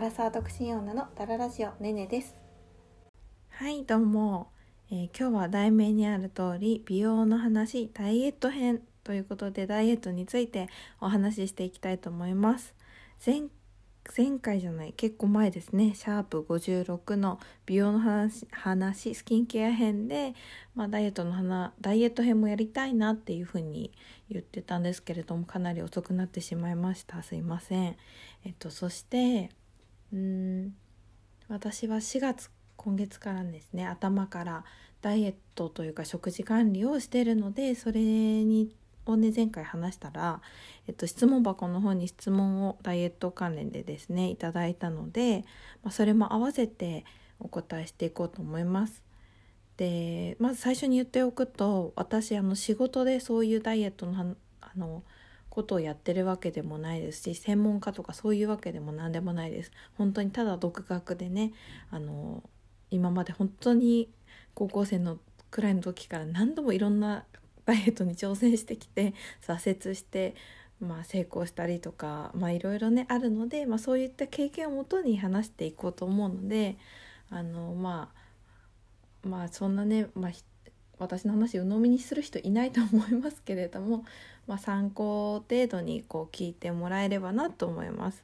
[0.00, 2.34] アラサー独身女のダララジオねねです。
[3.50, 4.48] はいどうも、
[4.90, 10.70] えー、今日は題名にある通り美容の話ダイエット編ということでダイエットについて
[11.02, 12.74] お話ししていきたいと思います。
[13.26, 13.42] 前
[14.16, 15.94] 前回じゃない結構前ですね。
[15.94, 20.32] シャープ56の美容の話話スキンケア編で、
[20.74, 23.92] まあ、ダイエットの話ダイエット編もやりたいなっていうふうに
[24.30, 27.22] 言ってたんですけれどもかなり遅くなってしまいました。
[27.22, 27.96] すいません。
[28.46, 29.50] えっとそして
[30.12, 30.74] うん
[31.48, 34.64] 私は4月今月からですね頭から
[35.02, 38.74] ダイエットというか食事管理をしてるのでそれに
[39.06, 40.40] をね前回話したら、
[40.86, 45.44] えっと、質問箱の方に質問をダイエット関連でですねいただいたので、
[45.82, 47.04] まあ、それも合わせて
[47.38, 49.02] お答えしていこうと思います。
[49.76, 55.02] でまず最初に言っておくと私あの仕事でそういうダイエットのあの
[55.50, 59.72] ことをやってるわけでもないですし専門家とかそういうわけでも何でもないです。
[59.98, 61.52] 本当にただ独学でね
[61.90, 62.42] あの
[62.90, 64.08] 今まで本当に
[64.54, 65.18] 高校生の
[65.50, 67.24] くらいの時から何度もいろんな
[67.64, 69.14] ダイエットに挑戦してきて
[69.46, 70.34] 挫折して、
[70.80, 76.78] まあ、成功したりとか、まあ、いろいろねあるので、まあ、そういった経験をもとに話していこうと思うので
[77.28, 80.30] あのまあまあそんなね、まあ、
[81.00, 84.04] 私の話鵜呑みにする人いないと思いますけれども、
[84.46, 88.22] まあ、参考程度にこう聞いてもらえればなと思います。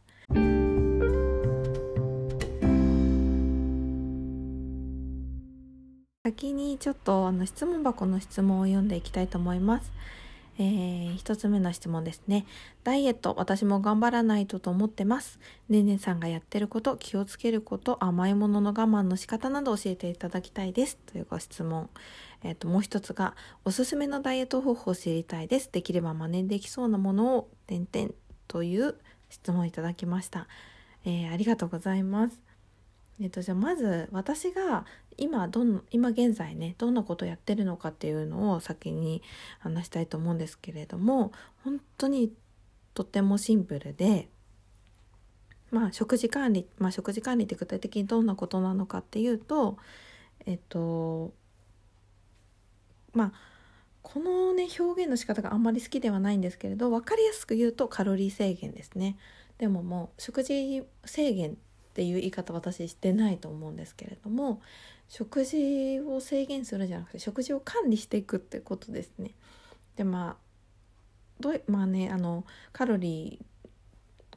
[6.24, 9.90] 先にちょっとあの質問箱の質問を読んでいきたいと思います。
[10.58, 12.46] えー、一つ目の質問ですね。
[12.82, 15.38] ダイエット、私も頑張らないとと思ってます。
[15.68, 20.96] ねねさんがやってること、気をつけること、甘いものの我慢の仕方など教えていただきたいです。
[21.06, 21.90] というご質問。
[22.42, 23.34] えっ、ー、と、もう一つが、
[23.64, 25.70] おすすめのダイエット方法を知りたいです。
[25.70, 28.12] できれば真似できそうなものを、点々
[28.48, 28.96] という
[29.28, 30.48] 質問をいただきました。
[31.04, 32.40] えー、ありがとうございます。
[33.20, 34.84] えっと、じゃあまず私が
[35.18, 39.22] 今どん今現在ねどんなことをやってるのかっていうのを先に
[39.58, 41.32] 話したいと思うんですけれども
[41.64, 42.32] 本当に
[42.94, 44.28] とってもシンプルで
[45.70, 49.78] まあ食事管理まあ食事管理って具体的にどんなことなのかっていうと
[50.44, 51.32] えっと
[53.12, 53.32] まあ
[54.02, 59.16] このね表現の仕方があんまり好きではないんですけれど分かりやすく言うとカロリー制限ですね。
[59.58, 61.54] でももう食事制限っ
[61.94, 64.60] ていう言い方私してないと思うんですけれども
[65.08, 69.32] 食事を制限するじゃなくて食事を管理していくってことですね。
[69.96, 70.36] でまあ
[71.40, 73.68] どうまあねあのカロリー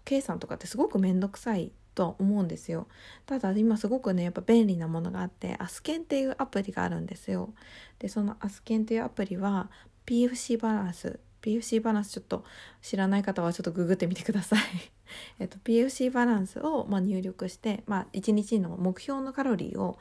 [0.05, 2.87] 計算とかってすごく面倒くさいと思うんですよ。
[3.25, 7.53] ただ今すごくねやっぱ便利なものがあってアスケンっていうアプリがあるんですよ。
[7.99, 9.69] でそのアスケンっていうアプリは
[10.05, 11.19] PFC バランス。
[11.41, 12.43] PFC バランスちょっと
[12.81, 14.59] 知らない方はちょっとググってみてください。
[15.39, 19.97] えっと PFC バランスをま入力して、まあ、1日の目標のカロリーを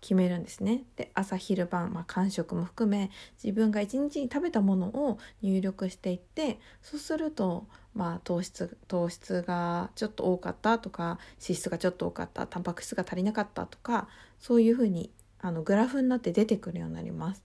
[0.00, 0.84] 決めるんですね。
[0.96, 3.10] で朝昼晩、まあ、間食も含め
[3.42, 14.08] 自分が一日に食べたものを入力していってそうすると、まあ、糖質糖質がちょっと多かったとか脂質がちょっと多かったタンパク質が足りなかったとか
[14.38, 15.10] そういうふうに
[15.40, 17.42] あのグラフになって出てくるようになります。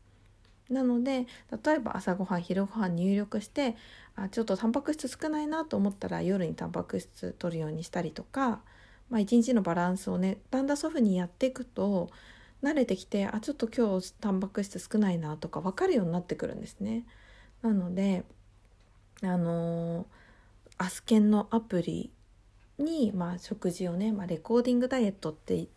[0.69, 1.28] なので
[1.63, 3.75] 例えば朝ごはん昼ごはん入力して
[4.16, 8.62] あちょっとタンパク質少ないなと思ったら夜にタンパク質取るようにしたりとか、
[9.09, 12.09] まあ、一日のバランスをねだんだんそういうふうにやっていくと
[12.63, 17.06] 慣れてきてあちょっと今日タンパク質少ないなとか分かるようになってくるんですね。
[17.62, 18.24] なので
[19.22, 20.06] あのー、
[20.78, 22.12] アスケンのアプリ
[22.78, 25.68] に、まあ、食事をね、まあ、レコーディングダイエットって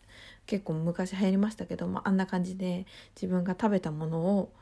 [0.46, 4.52] 結構昔流行りましたけど、まあ、あんな感じで自分が食べたものを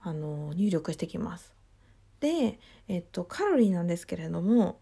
[0.00, 1.54] あの入力してきます。
[2.20, 2.58] で、
[2.88, 4.78] えっと、カロリーなんですけれども、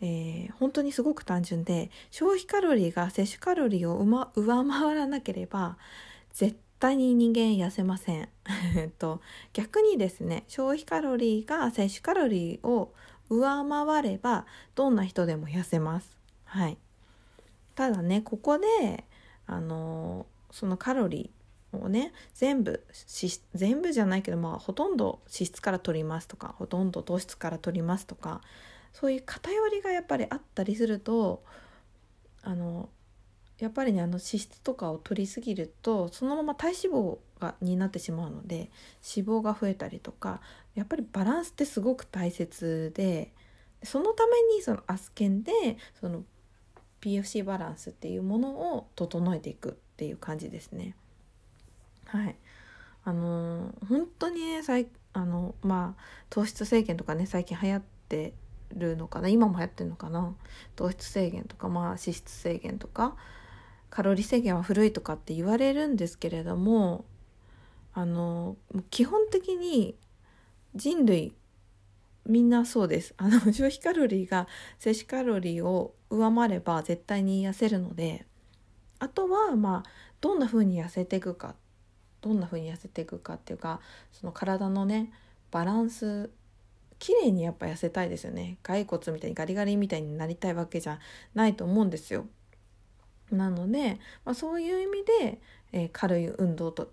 [0.00, 5.76] えー、本当にすごく単純で消費カロリーが摂取カロリーを、ま、上回らなければ
[6.32, 8.28] 絶対に人間痩せません。
[8.98, 9.20] と
[9.52, 12.94] 逆にですね消費カロリーが摂取カロリーを
[13.28, 16.16] 上回ればどんな人でも痩せます。
[16.44, 16.78] はい、
[17.74, 19.04] ただねここで
[19.46, 22.84] あのそのカロリーをね全部
[23.54, 28.40] 全部じゃないけどまあほとんど脂質から取りますとかほとんど糖質から取りますとか
[28.92, 31.42] そういう偏りがやっぱりあったりすると
[32.42, 32.88] あの
[33.58, 38.70] やっぱりねあの脂質とかを取りすぎるとそのまま体脂肪がになってしまうので
[39.16, 40.40] 脂肪が増えたりとか
[40.74, 43.32] やっぱりバランスってすごく大切で
[43.82, 45.52] そのためにそのアスケンで
[46.00, 46.24] その
[47.00, 50.94] PFC バランスっていうものを整えていくっていう感じですね。
[52.06, 52.36] はい
[53.04, 58.34] あのー、本当にね最あのまあ糖質制限とかね最近流行って
[58.74, 59.28] るのかな？
[59.28, 60.34] 今も流行ってるのかな？
[60.76, 63.16] 糖質制限とか、まあ、脂質制限とか
[63.90, 67.04] カロリー制限は古いとかって言われるんですけれども
[67.92, 68.56] あの
[68.90, 69.96] 基本的に
[70.74, 71.34] 人類
[72.26, 73.14] みんなそうです。
[73.16, 74.46] あの 消費カロリーが
[74.78, 78.26] 摂取カロリーを上回れば絶対に痩せるので
[78.98, 79.90] あとはまあ
[80.20, 81.54] どんな風に痩せていくか
[82.20, 83.80] どんな風に痩せていくかっていうか
[84.12, 85.12] その体のね
[85.50, 86.30] バランス
[87.00, 91.00] 綺麗にやっぱ痩せたいですよね骸骨みたいにガリガリみたいになりたいわけじゃ
[91.34, 92.26] ないと思うんですよ。
[93.32, 95.40] なので、まあ、そういう意味で、
[95.72, 96.92] えー、軽い運動と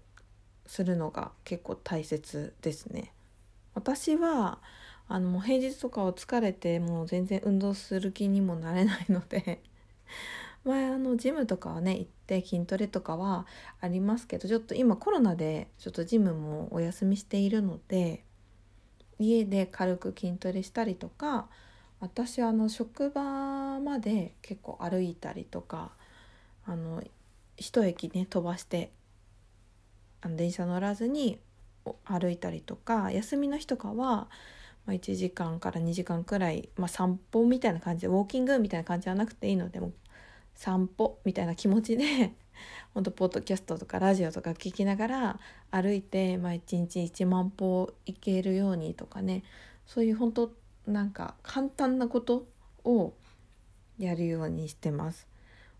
[0.65, 3.12] するのが結構大切ですね。
[3.74, 4.59] 私は
[5.07, 9.62] あのもう平日とかを疲れてもう全然運動する気にもなれないので
[10.65, 13.45] 前あのジムとかはね行って筋トレとかは
[13.80, 18.24] ありますけどちょっと今コロナでちょっとジムもお休みしているので
[19.19, 21.48] 家で軽く筋トレしたりとか
[22.00, 25.92] 私あの職場まで結構歩いたりとか
[26.66, 27.04] あの
[27.56, 28.92] 一駅ね飛ばして
[30.22, 31.40] あの電車乗らずに
[32.06, 34.28] 歩いたりとか休みの日とかは
[34.88, 39.92] まあ、1時間から2時間くらい、まあ、散歩みたいな感じでウォーキングみたいな感じじゃなくていいのでも
[40.56, 42.34] 散歩みたいな気持ちで
[42.94, 45.39] 本当ポッドキャストとかラジオとか聞きながら
[45.71, 49.44] 歩いて、まあ、1日1万歩行けるようにとかね
[49.86, 50.51] そういう本当
[50.86, 52.48] なんか簡単なこと
[52.83, 53.13] を
[53.98, 55.27] やるようにしてます。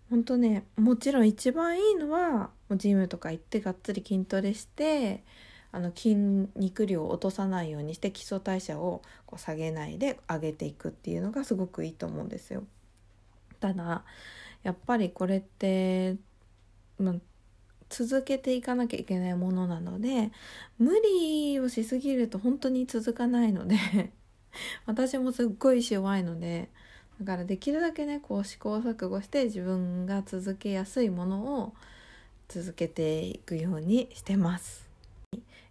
[0.10, 5.24] 本当ねもちろん一番いいのはジムとか行ってがっつり筋トレして
[5.72, 6.16] あの筋
[6.56, 12.64] 肉量を落とさないようにして基礎代謝をこう下げないで上げていくっていうのがすごくいいと思うんですよ。
[13.60, 14.04] ただ
[14.64, 16.16] やっぱりこれって、
[17.00, 17.16] まあ、
[17.90, 20.32] 続けていかなきゃいけないものなので
[20.78, 23.78] 無理をしすぎると本当に続かないので
[24.86, 26.70] 私もすっごい弱いので
[27.20, 31.74] だからできるだけねこう試行錯誤して自分が続けやすいものを
[32.48, 34.88] 続けていくようにしてます。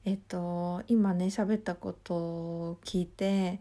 [0.04, 3.60] えっと今ね喋ったことを聞いて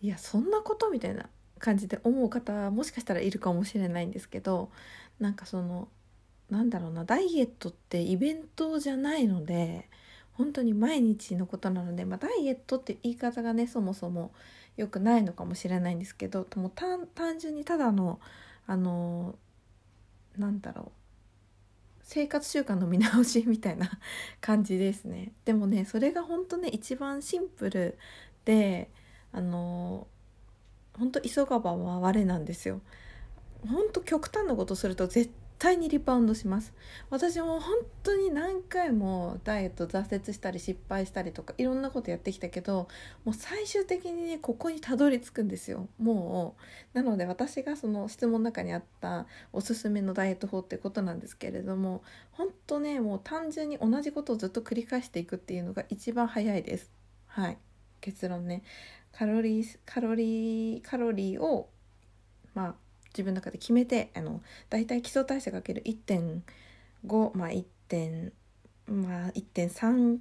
[0.00, 4.70] いやそんなことみたいな感じで思う方もしかしたらいるかもしれないんですけど
[5.18, 5.88] なんかその
[6.50, 9.88] なんだろうなダイエットってイベントじゃないので
[10.32, 14.32] 本当に毎日のことなので、まあ、ダイエットって言い方がねそもそも
[14.76, 17.08] 良くないのかもしれないんですけども単
[17.38, 18.20] 純にただの
[18.66, 19.34] あの
[20.36, 20.98] なんだろう
[22.02, 23.90] 生活習慣の見直しみたいな
[24.40, 25.32] 感じですね。
[25.44, 27.98] でもねそれが本当ね一番シンプル
[28.46, 28.90] で
[29.32, 30.06] あの
[30.96, 32.80] 本当急がば回れなんですよ。
[33.68, 36.72] 本当極端なことすると絶対にリバウンドします。
[37.10, 42.88] 私も本当に何回もダイエット挫折したり失敗したりとかいろんなことやってきたけど
[43.24, 45.88] もう最終的にねここにたどり着くんですよ。
[45.98, 46.56] も
[46.94, 46.96] う。
[46.96, 52.02] なので私がその質問の中にあったおすすめのダイエット法ってことなんですけれども
[52.32, 56.90] 本当ねもう単純に同じことをずっと繰り返していくっていうのが一番早いです。
[57.26, 57.58] はい。
[58.00, 58.62] 結論ね。
[59.12, 61.68] カロリーカロリーカロリーを
[62.54, 62.74] まあ
[63.18, 68.32] 自分の中で決めてあのだいたい基礎代謝かける1.5まあ1点
[68.86, 70.18] まあ1.3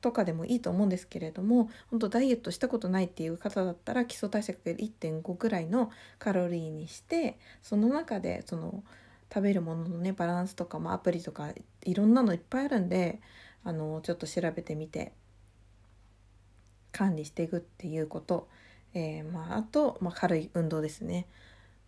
[0.00, 8.84] とかでもいいと思うんですけれども本当ダイエットしたことないっていう方だったら基礎代謝かける1.5ぐらいのカロリーにしてその中でその
[9.32, 11.50] 食べるもののねバランスとかもアプリとか
[11.82, 13.20] いろんなのいっぱいあるんで
[13.64, 15.12] あのちょっと調べてみて
[16.92, 18.48] 管理していくっていうこと、
[18.94, 21.26] えー、まあ、あと、まあ、軽い運動ですね。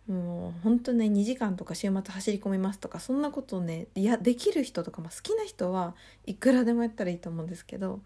[0.07, 8.01] もう本当ね2時間とか週末走り込みますとかそんなことをねいやできる人とか、まあ、好きな人はいくらでもやったらいいと思うんですけど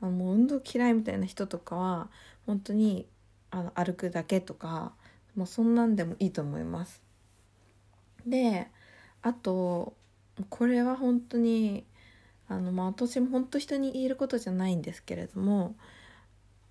[0.00, 2.08] あもう運動嫌いみたいな人とかは
[2.46, 3.06] 本当に
[3.50, 4.92] あの歩くだけとか
[5.34, 7.02] もうそんなんでもいいと思います。
[8.26, 8.68] で
[9.22, 9.94] あと
[10.50, 11.84] これは本当に
[12.48, 15.76] あのまあ私も本当人に言えることじゃないんですけれども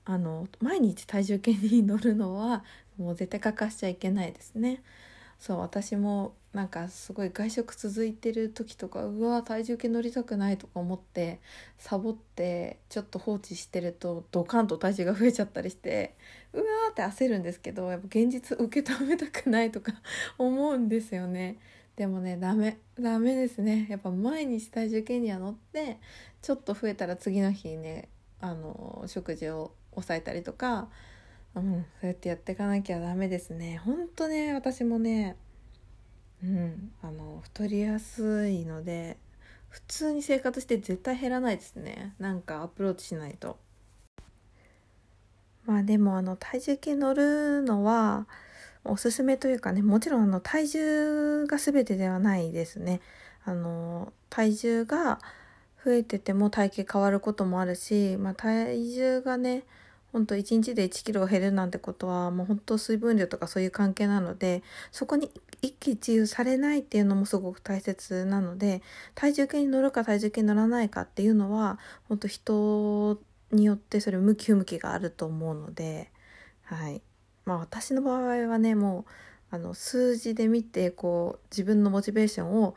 [0.05, 2.63] あの毎日体重計に乗るのは
[2.97, 4.81] もう絶対欠かしちゃいけないですね。
[5.39, 11.39] そう私もなんかすごい外食続いてる時とかうわ体重計乗りたくないとか思って
[11.77, 16.15] サボってちょっと放置してるとドカンと体重が増えちゃったりして
[16.53, 19.93] うわーって焦るんですけどやっぱ現実受け止めたくないとか
[20.39, 21.57] 思うんですよね。
[21.95, 25.99] でもねダメダメですねやっぱ毎日体重計には乗って
[26.43, 30.89] ちょっと増えたら次の日ねあの食事を抑えたりとか、
[31.55, 33.77] うん、そうやってやっていかなきゃダメですね。
[33.77, 35.35] ほんとね私もね
[36.43, 39.17] うんあの太りやすいので
[39.69, 42.13] 普通に生活して絶対減らないですね。
[42.19, 43.57] なんかアプローチしないと。
[45.65, 48.27] まあでもあの体重計乗るのは
[48.85, 53.01] おすすめというかねもちろんあの体重が全てではないですね。
[53.43, 55.19] あの体重が
[55.83, 59.63] 増えてても体型変わることもあるし、まあ、体重がね
[60.17, 65.29] ほんと1日で1キロ減るなんてことはもう本当水分量とかそういう関係なのでそこに
[65.61, 68.81] 一喜一憂されないっていうのもすごく大切なので
[69.13, 71.77] 体重計に乗るか体重計に乗らないかっていうのは
[72.09, 73.19] 本当人
[73.51, 76.09] によってそれ向き不向きがあると思うので
[76.63, 77.03] はい。
[77.45, 79.05] まあ私の場合はねも
[79.51, 82.73] うあの数字で見てこう自分のモチベーションを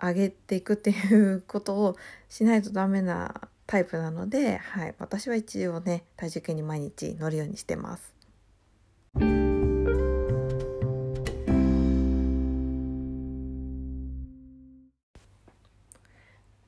[0.00, 1.96] 上げていくっていうことを
[2.28, 8.12] しないとダメなタイプなので、はい、私は一応ね体重計に毎日乗るようにしてます。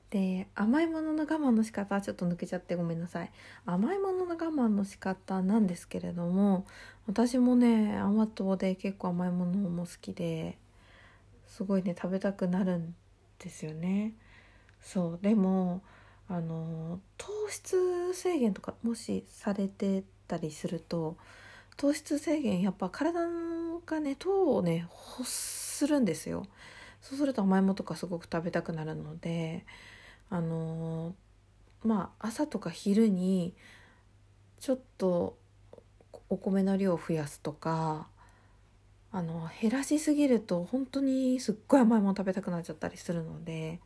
[0.09, 3.31] で甘いものの我慢の仕方ちょっと抜けちゃってごめんなさい。
[3.67, 6.65] 甘いものの我慢の仕方なんですけれども
[7.05, 10.57] 私もね甘党で結構甘いものも好きで
[11.45, 12.95] すごいね食べたくなるん
[13.37, 14.15] ですよね。
[14.81, 15.19] そう。
[15.21, 15.83] でも
[16.27, 21.17] あの糖質制限とかもしされてたりすると
[21.77, 23.19] 糖質制限やっぱ体
[23.85, 26.45] がね糖をね欲するんですよ。
[27.01, 29.63] そうすると甘いものとかすごく食べたくなるので
[30.31, 31.13] あの
[31.83, 33.53] まあ朝とか昼に
[34.59, 35.37] ちょっと
[36.29, 38.07] お米の量を増やすとか
[39.11, 43.79] あの減らしすぎると本当にすっごい甘いもの食べたくなっちゃったりするので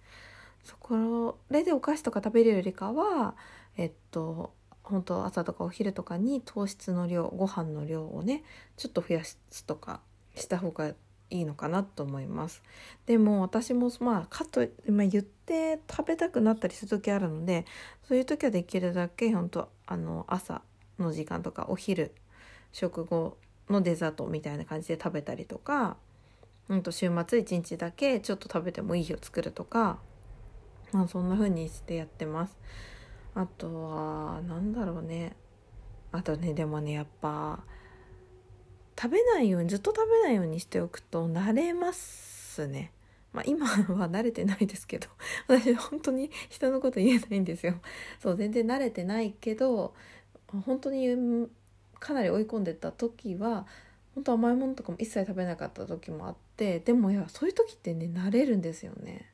[0.64, 3.36] そこれでお菓子とか食べるよりかは
[3.78, 8.44] えっと本当朝とかお昼とかに糖質の量ご飯の量をね
[8.76, 10.02] ちょっと増やすとか
[10.36, 10.94] した方が
[11.32, 12.64] いいのかなと思います。
[13.06, 17.66] でも私もまあかと、まあ、言って食べたくなったりする時あるので
[18.08, 20.64] そういう時はできるだけ本当あの朝
[20.98, 22.14] の時間とかお昼
[22.72, 23.38] 食後
[23.70, 25.98] のデザートみたいな感じで食べたりとか、
[26.68, 30.00] うんと週末1日だけちょっと食べてもいい日を作るとか、
[30.92, 32.58] まあ、そんな風にしてやってます。
[33.36, 35.36] あとは何だろうね
[36.12, 37.64] あとねでもねやっぱ
[39.00, 42.92] 食べないようにずっと食べないようにしておくと慣れますね。
[43.32, 45.08] まあ、今は慣れてないですけど
[45.48, 47.76] 私本当に人のこと言えないんですよ。
[48.20, 49.94] そう全然慣れてないけど
[50.66, 51.48] 本当に
[52.00, 53.68] かなり追い込んでた時は
[54.16, 59.29] 本当甘いものとかも一切食べなかった時もあってでもいやそういう時ってね慣れるんですよね。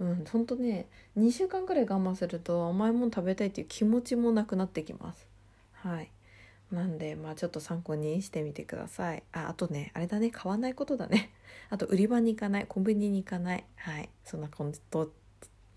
[0.00, 5.28] うん、ほんとね2週間くらい我慢すると甘いもの食べたいっていう気持ちもなくなってきます。
[5.72, 6.10] はい
[6.72, 9.22] なんでまあちょっと参考にしてみてください。
[9.32, 11.30] ああとねあれだね買わないことだね。
[11.68, 15.12] あと売り場に行かないコンビニに行かないはいそんな感じと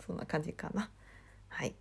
[0.05, 0.89] そんな感じかな。
[1.49, 1.75] はい。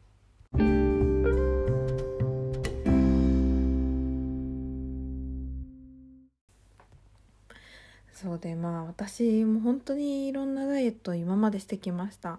[8.22, 12.38] そうでまあ私も本当にいろんなダイエットを今までしてきました。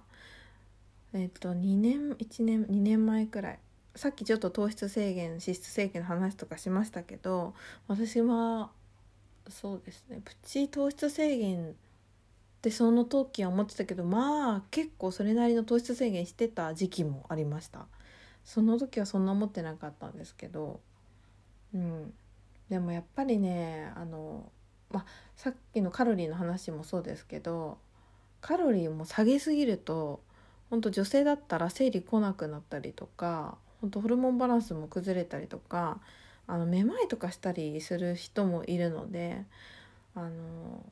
[1.14, 3.60] えっと2年1年2年前くらい。
[3.96, 7.54] さっきちょっと糖質制限脂質制限の話とかしましたけど
[7.88, 8.72] 私は
[9.48, 11.74] そうですねプチ糖質制限っ
[12.62, 17.86] てその時は思ってたけどまあ結構それなりの糖質制限してた時期もありました。
[18.46, 20.80] その時はそんな思ってなかったんですけど
[21.74, 22.14] うん。
[22.70, 24.50] でもやっぱりねあの
[24.94, 27.78] まあ、さっきのカロリーの話もそうですけど
[28.40, 30.22] カロリーも下げすぎると
[30.70, 36.00] 本当女性だったら生理来なくなったりとか本当ホルモンバランスも崩れたりとか
[36.46, 39.44] あのめまいとかしたりする人もいるので
[40.16, 40.86] あの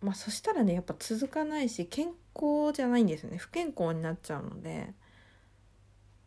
[0.00, 3.38] まあそしたらねやっぱ続かないし健康じゃないんですよね。
[3.38, 4.94] 不健康になっちゃうので。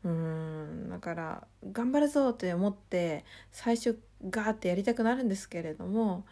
[0.03, 3.23] うんだから頑張るぞって思って
[3.53, 3.97] 最初
[4.29, 6.25] ガーってやりたくなるんですけれども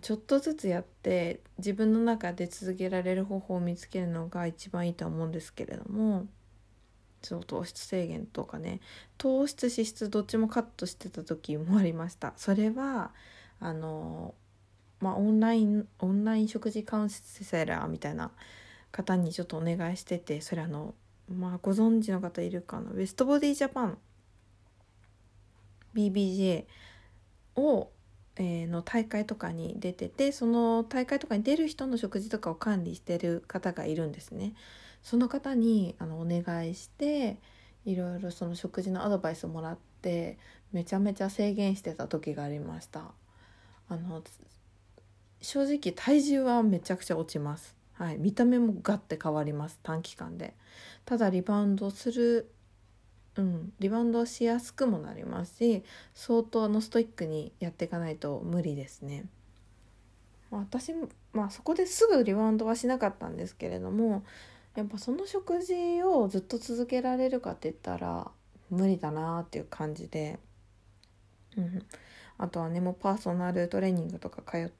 [0.00, 6.26] ちょっとずつやって自分の中で続けられる方法を見つけるのが一番いいと思うんですけれども
[7.22, 8.80] そう糖質制限とかね。
[9.18, 12.32] 糖質脂質どっちもカットしてた時もありました。
[12.36, 13.12] それは
[13.58, 14.34] あの
[15.00, 18.30] まあオンラインオンライン食事カウンセラーみたいな
[18.92, 20.94] 方にちょっとお願いしててそれあの
[21.28, 22.92] まあご存知の方いるかな。
[22.92, 23.98] ウエストボディジャパン。
[25.94, 26.66] BBJ
[27.56, 27.90] を
[28.38, 34.54] えの大会とかに出ててその大会とかに出る人の食事とかを管理してる方がいるんですね。
[35.02, 37.38] その方にあのお願いして
[37.84, 40.38] いろいろその食事のアドバイスをもらって
[40.72, 43.12] めちゃめちゃ制限してた時がありました。
[43.88, 44.22] あの
[45.40, 47.76] 正直体重はめちゃくちゃ落ちます。
[47.94, 50.54] はい、見た目もガッて変わります短期間で。
[51.04, 52.50] ただリバウンドする
[53.38, 55.82] うん、リバウンドしやすくもなりますし
[56.14, 59.26] 相当のストイックにやっていかないと無理ですね。
[60.50, 64.24] 私も、まあ、そこですぐリバウンドはしなかったんですけれども
[64.76, 68.30] やっぱその食事をずっと続けられるかって言ったら
[68.70, 70.38] 無理だなっていう感じで、
[71.56, 71.82] うん、
[72.38, 74.70] あとはねもうパーソナルトレーニングとか通っ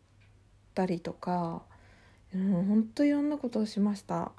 [0.75, 1.63] たりとか、
[2.35, 4.33] うん、ほんといろんなことをしました。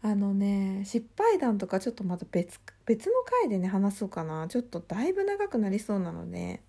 [0.00, 4.46] あのね失敗談とかちょっとまた別別の回でね話そうかな。
[4.48, 6.62] ちょっとだいぶ長くなりそうなので、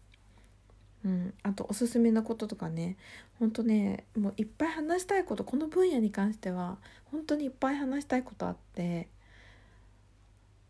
[1.05, 2.97] うん、あとおすすめのこととかね。
[3.39, 9.07] ほんとねもういっぱい話したいことこの分野に関しては本当にいっぱい話したいことあって。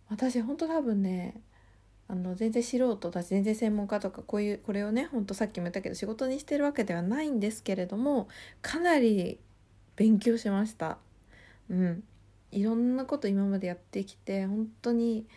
[0.10, 1.40] 私本当多分ね
[2.08, 8.28] あの全然素人だし全然専門家とかこういうこれをねほんとさっきも言ったけど仕事にしてるわけではないんですけれども
[8.64, 9.40] かなり
[9.96, 10.98] 勉強しました。
[11.70, 12.04] うん。
[12.52, 15.28] いろんなこと今までやってきて本当に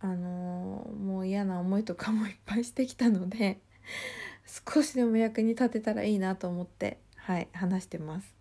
[0.00, 3.60] あの、もう嫌な思いとかもいっぱいしてきたので
[4.74, 8.34] 少しでも役に立てたらいいなと思ってはい話してます。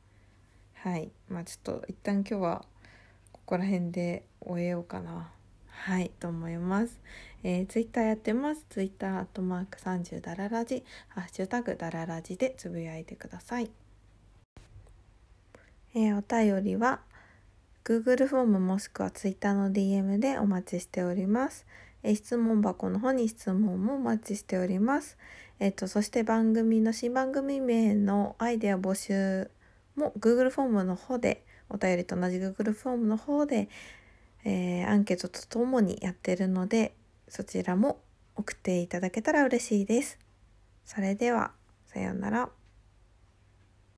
[0.73, 2.65] はいまあちょっと一旦今日は
[3.31, 5.31] ここら辺で終えようかな。
[5.67, 7.01] はいと思います、
[7.41, 8.65] えー、ツイッターやってます。
[8.69, 13.69] ツイッターアットマーク30ダララジハッシュタグダララジでつぶやいてください。
[15.93, 17.01] えー、お便りは
[17.83, 21.65] Google フォームもしくは Twitter の DM でお待ちしております。
[22.03, 25.17] え、質問箱の方に質問もお待ちしております。
[25.59, 29.51] えっ、と、そして番組の新番組名のアイデア募集
[29.95, 33.67] も Google フォームの方で、お便りと同じ Google フォームの方で、
[34.43, 36.93] えー、アンケートとともにやってるので、
[37.27, 37.99] そちらも
[38.35, 40.17] 送っていただけたら嬉しいです。
[40.85, 41.51] それでは、
[41.85, 42.60] さようなら。